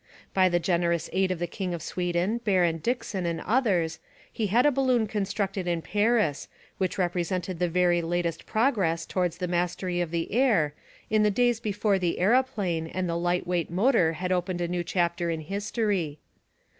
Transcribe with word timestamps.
By 0.33 0.49
the 0.49 0.57
generous 0.59 1.11
aid 1.13 1.29
of 1.29 1.37
the 1.37 1.45
king 1.45 1.75
of 1.75 1.83
Sweden, 1.83 2.39
Baron 2.39 2.79
Dickson 2.79 3.27
and 3.27 3.39
others, 3.41 3.99
he 4.33 4.47
had 4.47 4.65
a 4.65 4.71
balloon 4.71 5.05
constructed 5.05 5.67
in 5.67 5.83
Paris 5.83 6.47
which 6.79 6.97
represented 6.97 7.59
the 7.59 7.69
very 7.69 8.01
latest 8.01 8.47
progress 8.47 9.05
towards 9.05 9.37
the 9.37 9.47
mastery 9.47 10.01
of 10.01 10.09
the 10.09 10.31
air, 10.33 10.73
in 11.11 11.21
the 11.21 11.29
days 11.29 11.59
before 11.59 11.99
the 11.99 12.17
aeroplane 12.17 12.87
and 12.87 13.07
the 13.07 13.15
light 13.15 13.45
weight 13.45 13.69
motor 13.69 14.13
had 14.13 14.31
opened 14.31 14.59
a 14.59 14.67
new 14.67 14.83
chapter 14.83 15.29
in 15.29 15.41
history. 15.41 16.17